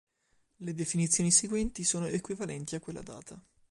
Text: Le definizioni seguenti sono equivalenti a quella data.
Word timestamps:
Le 0.61 0.73
definizioni 0.73 1.29
seguenti 1.29 1.83
sono 1.83 2.07
equivalenti 2.07 2.73
a 2.73 2.79
quella 2.79 3.03
data. 3.03 3.39